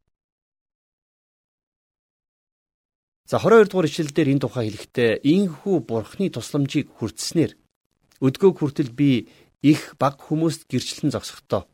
За 3.31 3.39
22 3.39 3.71
дугаар 3.71 3.87
ишлэлдэр 3.87 4.31
энэ 4.31 4.43
тухай 4.43 4.67
хэлэхдээ 4.71 5.11
ийхүү 5.23 5.77
бурхны 5.87 6.31
тусламжийг 6.31 6.95
хүртснээр 6.95 7.55
өдгөөг 8.23 8.57
хүртэл 8.59 8.95
би 8.95 9.27
их 9.63 9.95
баг 9.99 10.19
хүмүүст 10.19 10.67
гэрчлэн 10.69 11.15
зогсохдоо 11.15 11.65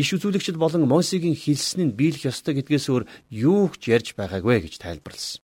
иш 0.00 0.08
үзүүлэгчд 0.16 0.56
болон 0.56 0.88
Мосегийн 0.88 1.36
хэлсэн 1.36 1.92
нь 1.92 1.96
биелэх 1.98 2.32
ёстой 2.32 2.56
гэдгээс 2.56 2.86
өөр 2.90 3.04
юу 3.30 3.68
ч 3.76 3.92
ярьж 3.92 4.16
байгаагүй 4.16 4.64
гэж 4.64 4.74
тайлбарлсан. 4.80 5.42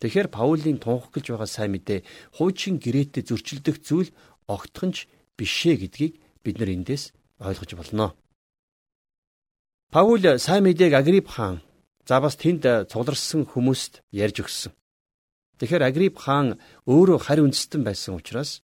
Тэгэхээр 0.00 0.28
Паулийн 0.30 0.78
тунхаглаж 0.78 1.26
байгаа 1.28 1.50
сайн 1.50 1.72
мэдээ 1.74 2.04
хуучин 2.36 2.78
гэрээтэй 2.78 3.24
зөрчилдөх 3.26 3.76
зүйл 3.80 4.10
огтхонч 4.46 5.08
бишээ 5.38 5.76
гэдгийг 5.82 6.14
бид 6.44 6.56
нар 6.60 6.70
эндээс 6.76 7.10
ойлгож 7.40 7.70
болно. 7.74 8.06
Паул 9.90 10.20
сайн 10.38 10.62
мэдээг 10.68 10.92
Агрип 10.94 11.28
хаан 11.32 11.64
За 12.06 12.20
бас 12.20 12.36
тэнд 12.36 12.68
цугларсан 12.92 13.48
хүмүүст 13.48 14.04
ярьж 14.12 14.44
өгсөн. 14.44 14.72
Тэгэхээр 15.56 15.88
Агрип 15.88 16.20
хаан 16.20 16.60
өөрөө 16.84 17.18
харь 17.24 17.40
үндэстэн 17.40 17.80
байсан 17.80 18.20
учраас 18.20 18.60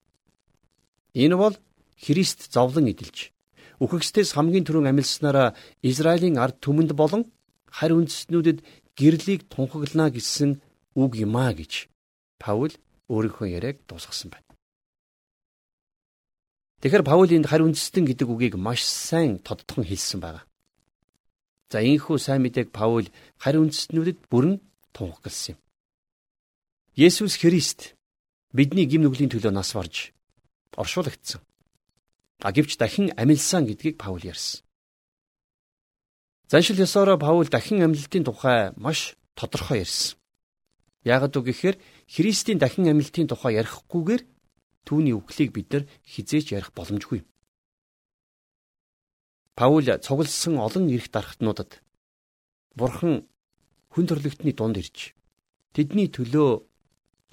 энэ 1.15 1.39
бол 1.39 1.55
Христ 1.99 2.53
зовлон 2.55 2.87
эдэлж 2.93 3.35
үхэгчдээс 3.83 4.35
хамгийн 4.35 4.67
түрүүн 4.67 4.91
амилснараа 4.91 5.55
Израилийн 5.83 6.39
ард 6.39 6.59
түмэнд 6.63 6.93
болон 6.99 7.23
харь 7.67 7.95
үндэстнүүдэд 7.95 8.59
гэрлийг 8.99 9.47
тунхаглана 9.53 10.11
гэсэн 10.11 10.59
үг 10.99 11.13
юм 11.19 11.35
а 11.39 11.55
гэж 11.55 11.87
Паул 12.43 12.73
өөрийнхөө 13.11 13.47
яриаг 13.51 13.79
дуусгасан 13.87 14.31
байна. 14.31 14.47
Тэгэхээр 16.83 17.07
Паул 17.07 17.31
энд 17.31 17.47
харь 17.51 17.67
үндэстэн 17.67 18.07
гэдэг 18.07 18.29
үгийг 18.31 18.55
маш 18.55 18.83
сайн 18.87 19.39
тодтхон 19.43 19.83
хэлсэн 19.87 20.23
байна. 20.23 20.43
За 21.71 21.83
ийхүү 21.83 22.19
сайн 22.19 22.43
мэдээг 22.43 22.71
Паул 22.71 23.07
харь 23.43 23.59
үндэстнүүдэд 23.59 24.31
бүрэн 24.31 24.63
тунхагласан 24.95 25.55
юм. 25.55 25.59
Есүс 26.95 27.39
Христ 27.39 27.95
бидний 28.55 28.87
гим 28.87 29.03
нүглийн 29.07 29.31
төлөө 29.31 29.55
нас 29.55 29.75
барж 29.75 30.15
оршуулгдсан. 30.75 31.43
А 32.39 32.53
гэвч 32.53 32.79
дахин 32.79 33.11
амилсан 33.17 33.67
гэдгийг 33.67 33.99
Паул 33.99 34.23
ярьсан. 34.23 34.63
Заншил 36.51 36.79
ёсороо 36.79 37.19
Паул 37.19 37.49
дахин 37.51 37.83
амилтын 37.83 38.25
тухай 38.25 38.73
маш 38.77 39.19
тодорхой 39.35 39.79
ярьсан. 39.85 40.19
Ягд 41.05 41.37
үг 41.37 41.45
гэхээр 41.51 41.77
Христийн 42.07 42.59
дахин 42.59 42.87
амилтын 42.87 43.27
тухай 43.29 43.59
ярихгүйгээр 43.61 44.23
түүний 44.87 45.15
үглийг 45.19 45.51
бид 45.53 45.69
нар 45.73 45.85
хизээч 46.07 46.55
ярих 46.55 46.71
боломжгүй. 46.73 47.27
Паул 49.59 49.83
цугласан 49.83 50.63
олон 50.63 50.87
эрх 50.95 51.11
дархтнуудад 51.11 51.83
Бурхан 52.79 53.27
хүн 53.91 54.07
төрлөختний 54.07 54.55
дунд 54.55 54.79
ирж 54.79 55.19
тэдний 55.75 56.07
төлөө 56.07 56.63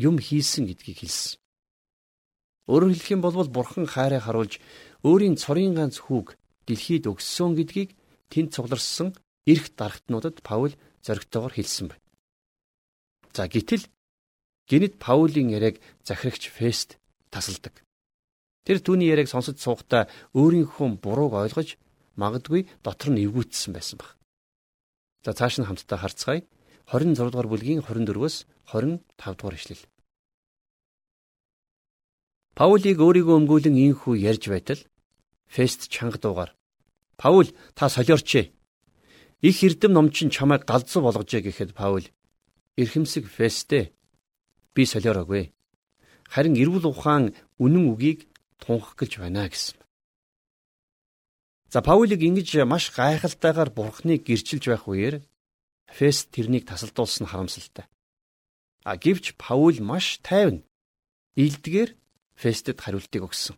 юм 0.01 0.17
хийсэн 0.17 0.65
гэдгийг 0.65 1.05
хэлсэн. 1.05 1.37
Өөрөөр 2.65 2.91
хэлэх 2.97 3.13
юм 3.13 3.21
бол 3.21 3.37
Бурхан 3.47 3.85
хайраа 3.85 4.19
харуулж 4.25 4.57
өөрийн 5.05 5.37
цорын 5.37 5.77
ганц 5.77 6.01
хүүг 6.01 6.33
дэлхийд 6.65 7.05
өгсөн 7.05 7.53
гэдгийг 7.53 7.93
тэнд 8.33 8.49
цугларсан 8.57 9.13
эрх 9.45 9.65
дархтнуудад 9.77 10.41
Паул 10.41 10.73
зоригтойгоор 11.05 11.53
хэлсэн 11.53 11.93
байна. 11.93 12.05
За 13.35 13.45
гítэл 13.45 13.85
гинэд 14.69 14.97
Паулийн 14.97 15.53
яриаг 15.53 15.77
захирагч 16.01 16.49
Фест 16.49 16.97
тасалдаг. 17.29 17.85
Тэр 18.65 18.81
түүний 18.81 19.13
яриаг 19.13 19.29
сонсож 19.29 19.61
суухдаа 19.61 20.09
өөрийнхөө 20.33 20.97
бурууг 20.97 21.37
ойлгож 21.37 21.77
магадгүй 22.17 22.65
дотор 22.81 23.13
нь 23.13 23.21
эвгүүцсэн 23.29 23.77
байсан 23.77 24.01
баг. 24.01 24.17
За 25.21 25.37
цааш 25.37 25.61
нь 25.61 25.67
хамтдаа 25.69 26.01
харцгаая. 26.01 26.41
26 26.89 27.29
дугаар 27.29 27.49
бүлгийн 27.49 27.81
24-өөс 27.81 28.35
25 28.73 29.37
дугаар 29.37 29.57
ишлэл. 29.57 29.83
Паулийг 32.57 32.97
өөрийгөө 33.01 33.35
өмгөөлөн 33.41 33.77
инхүү 33.85 34.13
ярьж 34.21 34.49
байтал 34.53 34.81
Фест 35.47 35.89
чанга 35.89 36.17
дуугаар 36.17 36.51
Паул 37.17 37.47
та 37.73 37.89
солиорч. 37.89 38.51
Их 39.41 39.63
эрдэм 39.63 39.91
номчин 39.93 40.29
чамайг 40.29 40.65
галзуу 40.65 41.03
болгожээ 41.03 41.41
гэхэд 41.47 41.71
Паул 41.73 42.05
эрхэмсэг 42.77 43.25
Фестэ 43.27 43.93
би 44.75 44.83
солиороогүй. 44.85 45.53
Харин 46.27 46.55
эрүүл 46.59 46.91
ухаан 46.91 47.35
үнэн 47.63 47.85
үгийг 47.93 48.27
тунхаглаж 48.59 49.13
байна 49.19 49.47
гэсэн. 49.47 49.79
За 51.71 51.79
Паулийг 51.81 52.21
ингэж 52.23 52.65
маш 52.67 52.91
гайхалтайгаар 52.91 53.71
бурхныг 53.71 54.27
гэрчилж 54.27 54.63
байх 54.67 54.87
үеэр 54.87 55.15
Фест 55.87 56.33
тэрнийг 56.35 56.67
тасалдуулсан 56.67 57.27
харамсалтай. 57.27 57.85
А 58.83 58.97
гэвч 58.97 59.37
Паул 59.37 59.77
маш 59.79 60.19
тайван 60.19 60.65
илдгээр 61.35 61.95
Фестэд 62.35 62.81
хариултыг 62.81 63.23
өгсөн. 63.23 63.55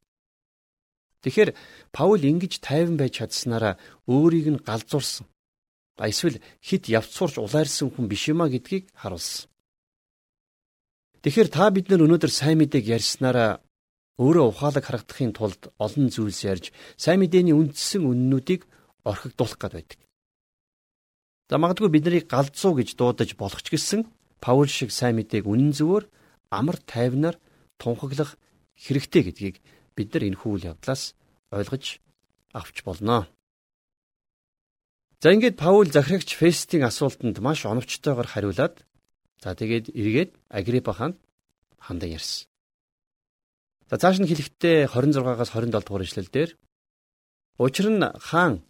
Тэгэхээр 1.27 1.51
Паул 1.91 2.23
ингэж 2.23 2.63
тайван 2.63 2.95
байж 2.95 3.19
чадсанараа 3.19 3.75
өөрийг 4.07 4.47
нь 4.47 4.63
галзуурсан. 4.63 5.27
Ба 5.99 6.07
эсвэл 6.07 6.39
хит 6.63 6.87
явцуурч 6.87 7.35
улайрсан 7.35 7.91
хүн 7.91 8.07
биш 8.07 8.31
юма 8.31 8.47
гэдгийг 8.47 8.87
харуулсан. 8.95 9.51
Тэгэхээр 11.27 11.49
та 11.51 11.67
бид 11.75 11.91
нар 11.91 12.07
өнөөдөр 12.07 12.31
сайн 12.31 12.63
мэдээг 12.63 12.87
ярьснараа 12.95 13.59
өөрөө 14.15 14.45
ухаалаг 14.55 14.83
харагдахын 14.87 15.35
тулд 15.35 15.61
олон 15.75 16.07
зүйлс 16.07 16.47
ярьж 16.47 16.65
сайн 16.95 17.19
мэдээний 17.19 17.51
үндсэн 17.51 18.07
үннүүдийг 18.07 18.63
орхигдуулах 19.03 19.59
гад 19.59 19.73
байдаг. 19.75 19.99
За 21.51 21.59
магадгүй 21.59 21.89
биднийг 21.91 22.31
галзуу 22.31 22.79
гэж 22.79 22.95
дуудаж 22.95 23.35
болох 23.35 23.59
ч 23.59 23.75
гэсэн 23.75 24.07
Паул 24.39 24.69
шиг 24.71 24.95
сайн 24.95 25.19
мэдээг 25.19 25.43
үнэн 25.43 25.75
зөвөөр 25.75 26.05
амар 26.55 26.77
тайвнаар 26.87 27.35
тунхаглах 27.81 28.37
хэрэгтэй 28.77 29.23
гэдгийг 29.25 29.55
бид 29.97 30.13
нар 30.13 30.23
энэ 30.29 30.39
хүл 30.39 30.61
явдлаас 30.71 31.17
ойлгож 31.51 31.85
авч 32.53 32.77
болно. 32.87 33.27
За 35.21 35.33
ингээд 35.33 35.57
Паул 35.57 35.89
захирагч 35.89 36.29
Фестийн 36.37 36.85
асуултанд 36.85 37.41
маш 37.41 37.65
оновчтойгоор 37.65 38.27
хариулаад 38.29 38.85
за 39.41 39.49
тэгээд 39.57 39.85
эргээд 39.99 40.31
Агриппа 40.49 40.93
хаанд 40.93 41.17
хандан 41.85 42.13
ярьсан. 42.17 42.45
За 43.89 43.95
цааш 43.97 44.21
нь 44.21 44.29
хэлэхдээ 44.29 44.93
26-аас 44.93 45.49
27 45.49 45.73
дугаар 45.73 46.05
ишлэл 46.05 46.29
дээр 46.29 46.51
Учир 47.57 47.87
нь 47.89 48.05
хаан 48.27 48.61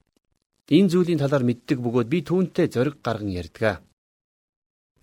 энэ 0.71 0.91
зүйлийн 0.91 1.19
талаар 1.19 1.43
мэддэг 1.43 1.77
бөгөөд 1.83 2.07
би 2.13 2.19
түүнтэй 2.23 2.67
зориг 2.71 2.95
гарган 3.03 3.35
ярьдгаа. 3.41 3.75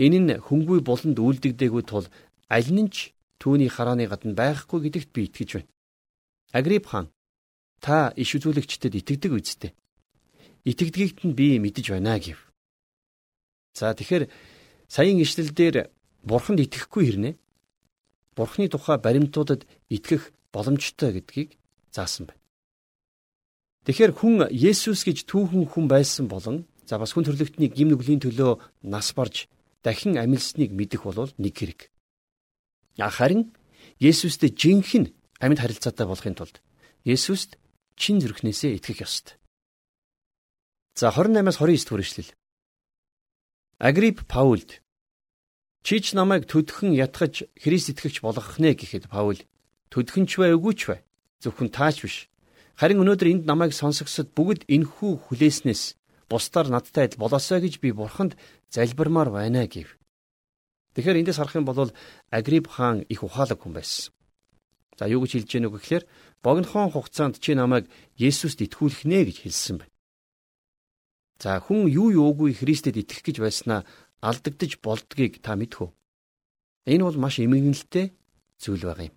Энэ 0.04 0.18
нь 0.24 0.40
хөнгүй 0.46 0.80
буланд 0.88 1.18
үлдэгдээгүй 1.20 1.82
тул 1.84 2.06
аль 2.48 2.70
нь 2.72 2.88
ч 2.94 3.12
түүний 3.40 3.68
харааны 3.68 4.08
гадна 4.08 4.32
байхгүй 4.32 4.78
гэдэгт 4.88 5.10
би 5.12 5.20
итгэж 5.28 5.50
байна. 5.54 5.73
Агрип 6.54 6.86
хаан 6.86 7.10
та 7.82 8.14
иш 8.14 8.38
үзүүлэгчдэд 8.38 8.94
итгэдэг 9.02 9.32
үсттэй. 9.34 9.72
Итгэдгийгт 10.62 11.26
нь 11.26 11.34
би 11.34 11.58
мэдэж 11.58 11.90
байна 11.90 12.16
гэв. 12.22 12.38
За 13.74 13.90
тэгэхээр 13.90 14.30
саяын 14.86 15.18
ишлэл 15.18 15.50
дээр 15.50 15.90
бурханд 16.22 16.62
итгэхгүй 16.62 17.04
хэрнээ 17.10 17.34
Бурхны 18.34 18.68
тухай 18.68 18.98
баримтуудад 18.98 19.66
итгэх 19.88 20.32
боломжтой 20.52 21.12
гэдгийг 21.14 21.54
заасан 21.94 22.26
байна. 22.26 22.42
Тэгэхээр 23.86 24.12
хүн 24.18 24.34
Есүс 24.50 25.06
гэж 25.06 25.22
түүхэн 25.30 25.70
хүн 25.70 25.86
байсан 25.86 26.26
болон 26.26 26.66
за 26.86 26.98
бас 26.98 27.14
хүн 27.14 27.24
төрлөختний 27.24 27.70
гим 27.70 27.94
нүглийн 27.94 28.18
төлөө 28.18 28.58
нас 28.82 29.14
барж 29.14 29.46
дахин 29.86 30.18
амилсныг 30.18 30.74
мэдэх 30.74 31.06
бол 31.06 31.30
нэг 31.38 31.54
хэрэг. 31.54 31.80
Харин 32.98 33.54
Есүстэй 34.02 34.50
жинхэнэ 34.50 35.14
амьд 35.44 35.60
харилцаатай 35.60 36.06
болохын 36.08 36.36
тулд 36.40 36.56
Есүст 37.04 37.60
чин 38.00 38.16
зүрхнээсээ 38.24 38.80
итгэх 38.80 39.04
ёстой. 39.04 39.36
За 40.96 41.12
28-аас 41.12 41.60
29 41.60 41.84
дугаар 41.84 42.00
ишлэл. 42.00 42.32
Агрип 43.78 44.24
Паулд 44.24 44.80
Чи 45.84 46.00
ч 46.00 46.16
намайг 46.16 46.48
төдхөн 46.48 46.96
ятгах 46.96 47.44
Христ 47.60 47.92
итгэгч 47.92 48.24
болгох 48.24 48.56
нэ 48.56 48.72
гэхэд 48.72 49.12
Паул 49.12 49.36
төдхөнч 49.92 50.40
бай 50.40 50.56
үгүй 50.56 50.74
ч 50.80 50.82
бай. 50.88 51.00
Зөвхөн 51.44 51.68
таач 51.68 52.08
биш. 52.08 52.16
Харин 52.80 53.04
өнөөдөр 53.04 53.28
энд 53.28 53.44
намайг 53.44 53.76
сонсогсод 53.76 54.32
бүгд 54.32 54.64
энхүү 54.64 55.28
хүлээснээс 55.28 56.00
бусдаар 56.32 56.72
надтай 56.72 57.04
адил 57.12 57.20
болоосоо 57.20 57.60
гэж 57.60 57.84
би 57.84 57.92
бурханд 57.92 58.32
залбирмаар 58.72 59.28
байна 59.28 59.68
гэв. 59.68 59.92
Тэгэхээр 60.96 61.20
эндээс 61.20 61.36
харах 61.36 61.58
юм 61.60 61.68
бол 61.68 61.92
Агрип 62.32 62.66
хаан 62.72 63.04
их 63.12 63.20
ухаалаг 63.20 63.60
хүн 63.60 63.76
байсан. 63.76 64.14
За 64.98 65.10
юу 65.10 65.22
гэж 65.26 65.42
хэлж 65.42 65.50
гэнэ 65.50 65.66
үг 65.68 65.82
гэхээр 65.82 66.04
богинохон 66.44 66.94
хугацаанд 66.94 67.42
чи 67.42 67.58
намайг 67.58 67.90
Есүст 68.14 68.62
итгүүлэх 68.62 69.02
нэ 69.08 69.26
гэж 69.26 69.36
хэлсэн 69.42 69.76
байна. 69.82 69.94
За 71.42 71.58
хүн 71.58 71.90
юу 71.90 72.14
юугүй 72.14 72.54
Христэд 72.54 72.96
итгэх 73.02 73.26
гэж 73.26 73.36
байснаа 73.42 73.82
алдагдж 74.22 74.78
болдгийг 74.78 75.42
та 75.42 75.58
мэдхүү. 75.58 75.90
Энэ 76.86 77.04
бол 77.04 77.18
маш 77.18 77.42
эмгэнэлтэй 77.42 78.14
зүйл 78.62 78.86
байгаа 78.86 79.10
юм. 79.10 79.16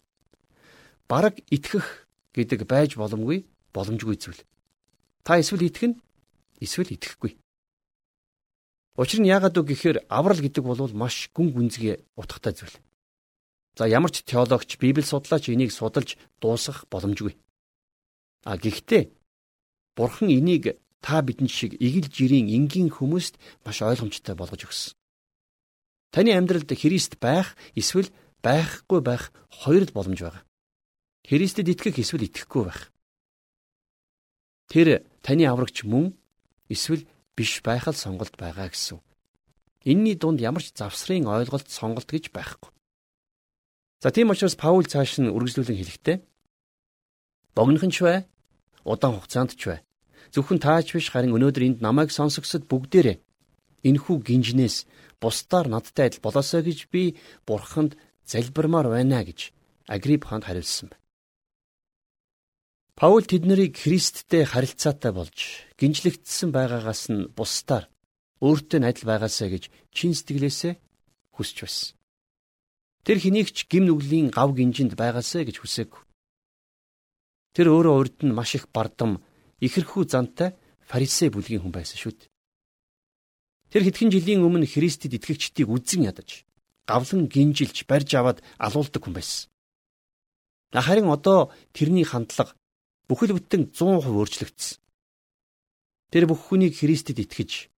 Бараг 1.06 1.40
итгэх 1.54 2.10
гэдэг 2.34 2.66
байж 2.66 2.98
боломгүй 2.98 3.46
боломжгүй 3.72 4.18
зүйл. 4.18 4.42
Та 5.22 5.38
эсвэл 5.38 5.70
итгэн 5.70 5.94
эсвэл 6.60 6.96
итгэхгүй. 6.98 7.38
Учир 8.98 9.22
нь 9.22 9.30
яагаад 9.30 9.62
үг 9.62 9.70
гэхээр 9.72 10.10
аврал 10.10 10.42
гэдэг 10.42 10.64
бол 10.66 10.82
маш 10.98 11.30
гүн 11.30 11.54
гүнзгий 11.54 12.02
утгатай 12.18 12.58
зүйл. 12.58 12.76
За 13.78 13.86
ямар 13.86 14.10
ч 14.10 14.26
теологч, 14.26 14.82
библи 14.82 15.06
судлаач 15.06 15.54
энийг 15.54 15.72
судалж 15.72 16.18
дуусгах 16.42 16.90
боломжгүй. 16.90 17.38
А 18.44 18.58
гэхдээ 18.58 19.14
Бурхан 19.94 20.34
энийг 20.34 20.82
та 21.02 21.22
бидэнд 21.22 21.52
шиг 21.54 21.78
игэл 21.78 22.10
жирийн 22.10 22.50
энгийн 22.50 22.90
хүмүүст 22.90 23.38
маш 23.62 23.78
ойлгомжтой 23.86 24.34
болгож 24.34 24.66
өгсөн. 24.66 24.98
Таны 26.10 26.34
амьдралд 26.34 26.74
Христ 26.74 27.22
байх 27.22 27.54
эсвэл 27.78 28.10
байхгүй 28.42 29.02
байх 29.06 29.30
хоёр 29.50 29.86
л 29.86 29.94
боломж 29.94 30.26
байгаа. 30.26 30.44
Христэд 31.30 31.70
итгэх 31.70 32.02
эсвэл 32.02 32.26
итгэхгүй 32.26 32.64
байх. 32.66 32.90
Тэр 34.74 35.06
таны 35.22 35.46
аврагч 35.46 35.86
мөн 35.86 36.18
эсвэл 36.66 37.06
биш 37.38 37.62
байх 37.62 37.86
л 37.86 37.94
сонголт 37.94 38.34
байгаа 38.42 38.74
гэсэн. 38.74 38.98
Энийний 39.86 40.18
дунд 40.18 40.42
ямар 40.42 40.66
ч 40.66 40.74
завсрын 40.74 41.30
ойлголт 41.30 41.70
сонголт 41.70 42.10
гэж 42.10 42.34
байхгүй. 42.34 42.74
За 44.02 44.12
тийм 44.12 44.30
учраас 44.30 44.56
Паул 44.56 44.86
цааш 44.86 45.18
нь 45.18 45.34
үргэлжлүүлэн 45.34 45.78
хэлэхдээ 45.78 46.18
богинохон 47.58 47.90
ч 47.90 48.06
бай, 48.06 48.30
удаан 48.86 49.18
хугацаанд 49.18 49.58
ч 49.58 49.74
бай. 49.74 49.80
Зөвхөн 50.30 50.62
тааж 50.62 50.94
биш 50.94 51.10
харин 51.10 51.34
өнөөдөр 51.34 51.64
энд 51.66 51.80
намайг 51.82 52.14
сонсогсод 52.14 52.70
бүгдээрээ 52.70 53.18
энхүү 53.90 54.16
гинжнээс 54.22 54.86
бусдаар 55.18 55.66
надтай 55.66 56.14
адил 56.14 56.22
болоосоо 56.22 56.62
гэж 56.62 56.80
би 56.94 57.18
бурханд 57.48 57.98
залбирмаар 58.22 58.88
байна 58.94 59.26
гэж 59.26 59.50
Агрип 59.90 60.30
хаанд 60.30 60.46
хариулсан 60.46 60.94
байна. 60.94 61.02
Паул 62.94 63.26
тэднийг 63.26 63.78
Христтэй 63.82 64.46
харилцаатай 64.46 65.12
болж 65.14 65.38
гинжлэгдсэн 65.80 66.50
байгаагаас 66.54 67.10
нь 67.10 67.30
бусдаар 67.34 67.90
өөртөө 68.46 68.86
адил 68.86 69.06
байгаасаа 69.10 69.50
гэж 69.50 69.64
чин 69.96 70.14
сэтгэлээсээ 70.14 70.74
хүсэж 71.34 71.58
байсан. 71.66 71.97
Тэр 73.08 73.24
хэнийг 73.24 73.56
ч 73.56 73.64
гим 73.72 73.88
нүглийн 73.88 74.36
гав 74.36 74.52
гинжинд 74.52 75.00
байгаасаа 75.00 75.48
гэж 75.48 75.64
хүсээгүй. 75.64 76.04
Тэр 77.56 77.72
өөрөө 77.72 77.96
урд 77.96 78.18
нь 78.28 78.36
маш 78.36 78.60
их 78.60 78.68
бардам 78.68 79.24
ихэрхүү 79.64 80.12
зантай 80.12 80.60
фарисей 80.84 81.32
бүлгийн 81.32 81.64
хүн 81.64 81.72
байсан 81.72 81.96
шүү 81.96 82.20
дээ. 82.20 82.30
Тэр 83.72 83.82
хэдхэн 83.88 84.12
жилийн 84.12 84.44
өмнө 84.44 84.68
Христэд 84.68 85.16
итгэгчдийг 85.16 85.72
үзэн 85.72 86.04
ядаж, 86.12 86.44
гавлан 86.84 87.32
гинжилж 87.32 87.88
барьж 87.88 88.12
аваад 88.20 88.44
алуулдаг 88.60 89.00
хүн 89.00 89.16
байсан. 89.16 89.48
Харин 90.76 91.08
одоо 91.08 91.56
тэрний 91.72 92.04
хандлага 92.04 92.60
бүхэл 93.08 93.40
бүтэн 93.40 93.72
100% 93.72 94.04
өөрчлөгдсөн. 94.04 94.84
Тэр 96.12 96.24
бүх 96.28 96.52
хүнийг 96.52 96.76
Христэд 96.76 97.24
итгэж, 97.24 97.72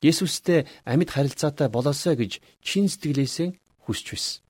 Есүстэй 0.00 0.64
амьд 0.88 1.12
харилцаатай 1.12 1.68
болоосаа 1.68 2.16
гэж 2.16 2.40
чин 2.64 2.88
сэтгэлээсээ 2.88 3.60
хүсч 3.84 4.16
байсан. 4.16 4.40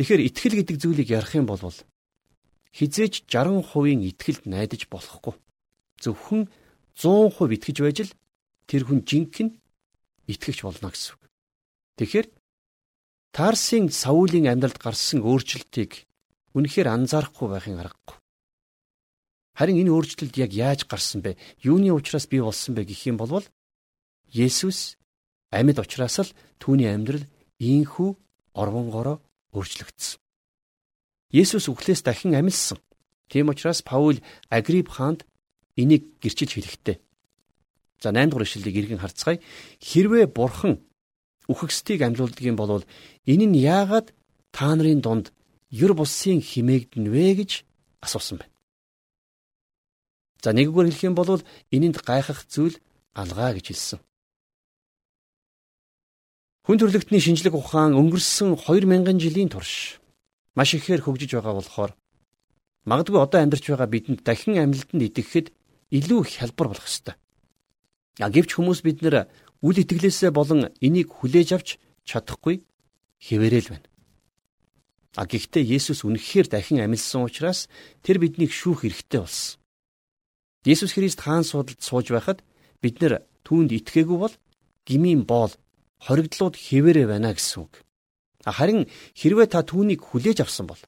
Тэгэхээр 0.00 0.32
итгэл 0.32 0.54
гэдэг 0.64 0.76
зүйлийг 0.80 1.12
ярих 1.12 1.36
юм 1.36 1.44
бол 1.44 1.60
хизээч 1.60 3.28
60%-ийн 3.28 4.00
итгэлд 4.08 4.48
найдаж 4.48 4.88
болохгүй. 4.88 5.36
Зөвхөн 6.00 6.48
100% 6.96 7.36
итгэж 7.36 7.76
байж 7.84 7.98
л 8.08 8.16
тэр 8.64 8.88
хүн 8.88 9.04
жинхэнэ 9.04 9.60
итгэгч 10.24 10.64
болно 10.64 10.88
гэсэн 10.88 11.20
үг. 11.20 11.22
Тэгэхээр 12.00 12.26
Тарсын 13.36 13.92
Саулийн 13.92 14.48
амьдралд 14.48 14.80
гарсан 14.80 15.20
өөрчлөлтийг 15.20 16.08
үнэхээр 16.56 16.88
анзаарахгүй 16.88 17.48
байхын 17.52 17.84
аргагүй. 17.84 18.16
Харин 19.52 19.84
энэ 19.84 19.92
өөрчлөлт 19.92 20.32
яг 20.40 20.56
яаж 20.56 20.88
гарсан 20.88 21.20
бэ? 21.20 21.36
Юуны 21.60 21.92
учраас 21.92 22.24
бий 22.24 22.40
болсон 22.40 22.72
бэ 22.72 22.88
гэх 22.88 23.04
юм 23.04 23.20
бол 23.20 23.44
Есүс 24.32 24.96
амьд 25.52 25.76
учраас 25.76 26.24
л 26.24 26.32
түүний 26.56 26.88
амьдрал 26.88 27.28
ийхүү 27.60 28.16
орвонгороо 28.56 29.20
өөрчлөгдсөн. 29.56 30.20
Есүс 31.30 31.70
үхлээс 31.70 32.02
дахин 32.02 32.34
амилсан. 32.34 32.78
Тийм 33.30 33.48
учраас 33.48 33.82
Паул 33.82 34.18
Агрип 34.50 34.88
хаанд 34.90 35.26
энийг 35.76 36.18
гэрчилж 36.22 36.52
хэлэхтэй. 36.54 36.96
За 38.02 38.10
8 38.10 38.30
дугаар 38.30 38.46
ишлэлийг 38.46 38.76
иргэн 38.76 39.02
харцгаая. 39.02 39.38
Хэрвээ 39.78 40.26
бурхан 40.26 40.82
үхэгсдийг 41.46 42.02
амьлуулдаг 42.02 42.42
юм 42.42 42.56
бол 42.56 42.82
энэ 43.26 43.46
нь 43.46 43.58
яагаад 43.62 44.10
та 44.50 44.74
нарын 44.74 45.00
дунд 45.02 45.26
ер 45.70 45.92
бусын 45.94 46.42
химээгдэн 46.42 47.06
вэ 47.06 47.26
гэж 47.38 47.50
асуусан 48.02 48.42
байна. 48.42 48.54
За 50.42 50.50
нэггээр 50.56 50.88
хэлэх 50.88 51.06
юм 51.06 51.14
бол 51.14 51.42
энэнд 51.70 51.96
гайхах 52.02 52.42
зүйл 52.48 52.76
алгаа 53.14 53.54
гэж 53.54 53.66
хэлсэн. 53.70 54.00
Хүн 56.70 56.78
төрлөختний 56.78 57.18
шинжлэх 57.18 57.50
ухаан 57.58 57.98
өнгөрсөн 57.98 58.54
2000 58.54 59.18
жилийн 59.18 59.50
турш 59.50 59.98
маш 60.54 60.70
ихээр 60.78 61.02
хөгжиж 61.02 61.34
байгаа 61.34 61.58
болохоор 61.58 61.98
магадгүй 62.86 63.18
одоо 63.18 63.42
амьдарч 63.42 63.66
байгаа 63.66 63.90
бидэнд 63.90 64.22
дахин 64.22 64.54
амьлалтанд 64.54 65.02
итгэхэд 65.02 65.50
илүү 65.98 66.20
хялбар 66.30 66.70
болох 66.70 66.86
ёстой. 66.86 67.18
А 68.22 68.30
гэвч 68.30 68.54
хүмүүс 68.54 68.86
бид 68.86 69.02
нэр 69.02 69.26
үл 69.66 69.82
итгэлээсээ 69.82 70.30
болон 70.30 70.70
энийг 70.78 71.10
хүлээж 71.10 71.58
авч 71.58 71.68
чадахгүй 72.06 72.62
хэвээрэл 73.18 73.74
байна. 73.74 73.90
А 75.18 75.26
гэхдээ 75.26 75.74
Есүс 75.74 76.06
үнэхээр 76.06 76.54
дахин 76.54 76.86
амьлсан 76.86 77.26
учраас 77.26 77.66
тэр 78.06 78.22
биднийг 78.22 78.54
шүүх 78.54 78.86
эрхтэй 78.86 79.26
болсон. 79.26 79.58
Есүс 80.62 80.94
Христ 80.94 81.18
хаан 81.18 81.42
судалд 81.42 81.82
сууж 81.82 82.14
байхад 82.14 82.46
бид 82.78 83.02
нэр 83.02 83.26
түүнд 83.42 83.74
итгээгүй 83.74 84.18
бол 84.22 84.34
гмийн 84.86 85.26
боол 85.26 85.50
хоригдлууд 86.00 86.56
хэвээрээ 86.56 87.06
байна 87.06 87.36
гэсэн 87.36 87.64
үг. 87.64 87.84
Харин 88.44 88.88
хэрвээ 89.14 89.48
та 89.52 89.60
түүнийг 89.60 90.00
хүлээж 90.00 90.40
авсан 90.40 90.66
бол 90.66 90.80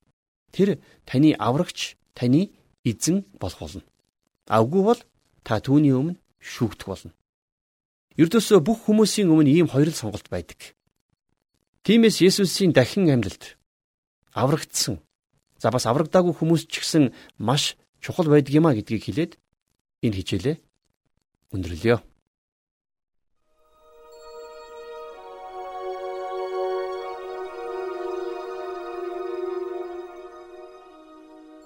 тэр 0.52 0.80
таны 1.04 1.36
аврагч, 1.36 1.96
таны 2.16 2.52
эзэн 2.84 3.24
болох 3.36 3.60
болно. 3.60 3.84
Авгүй 4.48 4.82
бол 4.82 5.00
та 5.44 5.60
түүний 5.60 5.92
өмнө 5.92 6.16
шүүгдэх 6.40 6.88
болно. 6.88 7.12
Ердөөсөө 8.16 8.60
бүх 8.64 8.88
хүмүүсийн 8.88 9.28
өмнө 9.28 9.52
ийм 9.52 9.68
хоёр 9.68 9.92
л 9.92 10.00
сонголт 10.00 10.28
байдаг. 10.32 10.76
Тиймээс 11.84 12.20
Есүсийн 12.24 12.72
дахин 12.72 13.08
амьлалд 13.08 13.56
аврагдсан. 14.32 15.00
За 15.60 15.70
бас 15.70 15.84
аврагдаагүй 15.86 16.34
хүмүүс 16.36 16.68
ч 16.68 16.80
гэсэн 16.80 17.12
маш 17.38 17.76
чухал 18.00 18.28
байдаг 18.28 18.52
юм 18.52 18.66
а 18.66 18.74
гэдгийг 18.76 19.02
хэлээд 19.04 19.32
энэ 20.02 20.16
хичээлээ 20.18 20.56
өндөрлөё. 21.52 21.98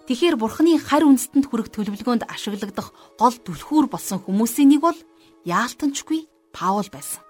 Тэгэхээр 0.07 0.39
бурхны 0.39 0.79
харь 0.79 1.03
үндэстэнд 1.03 1.51
хүрэх 1.51 1.75
төлөвлөгөөнд 1.75 2.31
ашиглагдах 2.31 2.95
гол 3.19 3.35
түлхүүр 3.43 3.91
болсон 3.91 4.23
хүмүүсийн 4.23 4.71
нэг 4.71 4.81
бол 4.87 4.99
яалтанчгүй 5.43 6.31
Паул 6.55 6.87
байсан. 6.95 7.27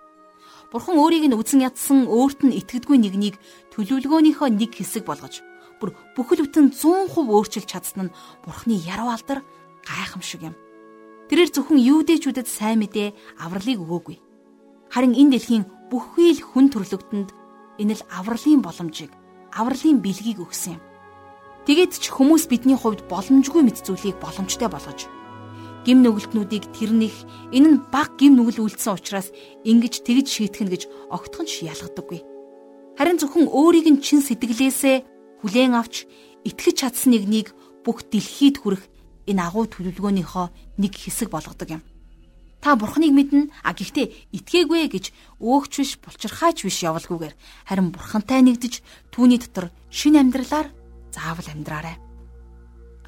Бурхан 0.68 1.00
өөрийг 1.00 1.24
нь 1.24 1.38
үзэн 1.40 1.64
ядсан 1.64 2.04
өөрт 2.04 2.44
нь 2.44 2.52
итгэдэггүй 2.52 3.00
нэгнийг 3.00 3.40
төлөвлөгөөнийхөө 3.72 4.48
нэг 4.52 4.76
хэсэг 4.76 5.08
болгож 5.08 5.40
бүр 5.80 5.96
бүхэл 6.12 6.44
бүтэн 6.44 6.76
100% 6.76 7.16
өөрчилж 7.16 7.64
чадсан 7.64 8.12
нь 8.12 8.14
Бурханы 8.44 8.76
яруу 8.84 9.08
алдар 9.08 9.40
гайхамшиг 9.88 10.44
юм. 10.44 10.54
Тэрээр 11.32 11.50
зөвхөн 11.56 11.80
юудэчүүдэд 11.80 12.44
сайн 12.44 12.84
мэдээ 12.84 13.40
авралыг 13.40 13.80
өгөөгүй. 13.82 14.16
Харин 14.92 15.16
энэ 15.16 15.32
дэлхийн 15.40 15.64
бүхий 15.88 16.36
л 16.36 16.44
хүн 16.44 16.68
төрлөختөнд 16.68 17.32
энэ 17.80 17.94
л 17.96 18.02
авралын 18.12 18.60
боломжийг, 18.60 19.12
авралын 19.56 19.98
бэлгийг 20.04 20.44
өгсөн 20.44 20.76
юм. 20.76 20.82
Тэгээд 21.66 21.98
ч 21.98 22.14
хүмүүс 22.14 22.46
бидний 22.46 22.78
хувьд 22.78 23.10
боломжгүй 23.10 23.66
мэт 23.66 23.82
зүйлийг 23.82 24.22
боломжтой 24.22 24.70
болгож 24.70 25.10
гим 25.82 26.02
нүгэлтнүүдийг 26.02 26.70
тэрнийх 26.70 27.26
энэ 27.50 27.68
нь 27.74 27.82
баг 27.90 28.14
гим 28.18 28.38
нүгэл 28.38 28.62
үлдсэн 28.70 28.94
учраас 28.94 29.34
ингэж 29.66 30.06
тэгж 30.06 30.26
шийтгэн 30.30 30.70
гэж 30.70 30.82
огтхон 31.10 31.46
ч 31.46 31.66
ялгадаггүй. 31.66 32.22
Харин 32.98 33.18
зөвхөн 33.18 33.50
өөрийг 33.50 33.86
нь 33.86 34.02
чин 34.02 34.22
сэтгэлээсээ 34.22 35.42
хүлээн 35.42 35.74
авч 35.78 36.06
итгэж 36.46 36.86
чадсан 36.86 37.14
нэгнийг 37.14 37.50
бүх 37.82 38.02
дэлхийд 38.10 38.62
хүрэх 38.62 38.82
энэ 39.30 39.42
агуу 39.42 39.66
төлөвлөгөөнийхөө 39.66 40.46
нэг 40.78 40.92
хэсэг 40.94 41.34
болгодог 41.34 41.70
юм. 41.70 41.82
Та 42.62 42.74
бурхныг 42.74 43.10
мэднэ 43.10 43.50
а 43.62 43.74
гэхдээ 43.74 44.34
итгээгүй 44.38 44.90
гэж 44.90 45.10
өөгч 45.38 45.72
биш 45.82 45.90
булчирхаач 46.02 46.66
биш 46.66 46.82
явалгүйгээр 46.82 47.34
харин 47.66 47.90
бурхантай 47.94 48.42
нэгдэж 48.42 48.74
түүний 49.14 49.38
дотор 49.38 49.70
шин 49.90 50.18
амьдралаар 50.18 50.70
заавал 51.16 51.48
амьдраарай. 51.48 51.96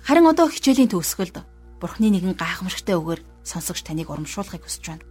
Харин 0.00 0.24
одоо 0.24 0.48
хичээлийн 0.48 0.88
төгсгөлд 0.88 1.44
Бурхны 1.78 2.08
нэгэн 2.10 2.34
гайхамшигтай 2.34 2.96
үгээр 2.96 3.20
сонсогч 3.44 3.84
таныг 3.84 4.08
урамшуулахыг 4.10 4.64
хүсэж 4.64 4.84
байна. 4.88 5.04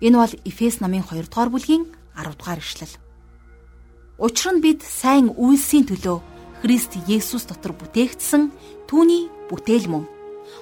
Энэ 0.00 0.16
бол 0.16 0.34
Эфес 0.46 0.80
намын 0.80 1.04
2 1.04 1.28
дугаар 1.28 1.50
бүлгийн 1.52 1.84
10 2.16 2.38
дугаар 2.38 2.62
ишлэл. 2.62 2.96
Учир 4.16 4.54
нь 4.56 4.62
бид 4.64 4.80
сайн 4.86 5.34
үйлсийн 5.34 5.84
төлөө 5.84 6.18
Христ 6.62 6.94
Есүс 7.10 7.44
дотор 7.50 7.74
бүтээгдсэн 7.74 8.54
түүний 8.86 9.26
бүтээл 9.50 9.90
мөн. 9.90 10.06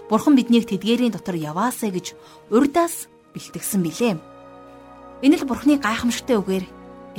Бурхан 0.08 0.34
биднийг 0.34 0.66
тэдгээрийн 0.66 1.12
дотор 1.12 1.36
яваасаа 1.36 1.92
гэж 1.92 2.16
урдаас 2.50 3.06
бэлтгэсэн 3.36 3.80
билээ. 3.84 4.16
Энэ 5.22 5.36
л 5.36 5.44
Бурханы 5.44 5.76
гайхамшигтай 5.76 6.40
үгээр 6.40 6.64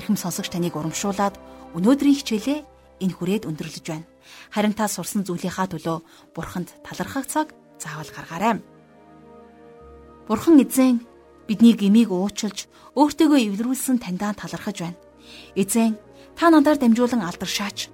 эрхэм 0.02 0.18
сонсогч 0.18 0.50
таныг 0.50 0.76
урамшуулад 0.76 1.38
өнөөдрийн 1.78 2.18
хичээлээ 2.18 2.60
энэ 3.06 3.16
хүрээд 3.16 3.48
өндөрлөж 3.48 3.86
байна. 3.88 4.11
Харин 4.52 4.74
та 4.74 4.88
сурсан 4.88 5.24
зүйлийнхаа 5.24 5.68
төлөө 5.72 5.98
Бурханд 6.36 6.70
талархах 6.86 7.28
цаг 7.28 7.54
заавал 7.80 8.10
гаргаарай. 8.12 8.62
Бурхан 10.28 10.62
эзэн 10.64 11.02
бидний 11.48 11.76
гмийг 11.76 12.12
уучлж 12.12 12.68
өөртөөгөө 12.96 13.40
эвлэрүүлсэн 13.48 13.98
таньдаа 14.00 14.36
талархаж 14.36 14.78
байна. 14.84 15.00
Эзэн 15.56 15.98
та 16.36 16.50
надаар 16.50 16.78
дамжуулан 16.80 17.24
алдаршаач 17.26 17.92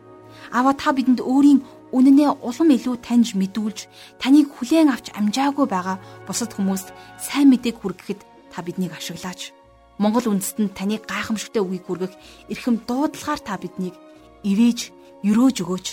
Аваа 0.52 0.74
та 0.74 0.96
бидэнд 0.96 1.20
өөрийн 1.20 1.60
үнэнээ 1.92 2.44
улам 2.44 2.70
илүү 2.72 2.96
таньж 3.04 3.36
мэдүүлж 3.36 3.88
таныг 4.20 4.48
хүлээн 4.52 4.92
авч 4.92 5.12
амжаагүй 5.16 5.68
байгаа 5.68 6.00
бусад 6.28 6.56
хүмүүст 6.56 6.92
сайн 7.20 7.52
мэдээг 7.52 7.80
хүргэхэд 7.80 8.22
та 8.52 8.64
биднийг 8.64 8.96
ашиглаач. 8.96 9.52
Монгол 10.00 10.32
үндэстэнд 10.32 10.76
таны 10.76 11.00
гайхамшигтай 11.04 11.64
үгийг 11.64 11.84
хүргэх 11.88 12.14
эрхэм 12.52 12.86
дуудлагаар 12.88 13.42
та 13.44 13.56
биднийг 13.60 13.96
ивэж, 14.44 14.94
өрөөж 15.28 15.58
өгөөч. 15.64 15.88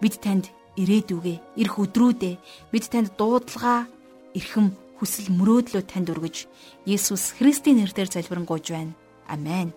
Бид 0.00 0.22
танд 0.22 0.46
ирээдүгэ, 0.78 1.58
ирэх 1.58 1.74
өдрүүдээ 1.82 2.34
бид 2.70 2.84
танд 2.86 3.10
дуудлага, 3.18 3.90
эрхэм 4.38 4.70
хүсэл 5.02 5.34
мөрөөдлөө 5.34 5.82
танд 5.90 6.14
өргөж, 6.14 6.46
Есүс 6.86 7.34
Христийн 7.34 7.82
нэрээр 7.82 8.06
залбирanгуйж 8.06 8.66
байна. 8.70 8.94
Амен. 9.26 9.74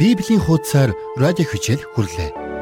Библийн 0.00 0.40
хуудасаар 0.40 0.90
радио 1.20 1.46
хичээл 1.46 1.84
хүрлээ. 1.92 2.53